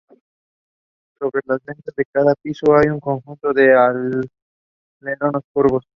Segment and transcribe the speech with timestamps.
[1.19, 4.25] Sobre las ventanas de cada piso hay un conjunto de aleros
[5.53, 5.85] curvos.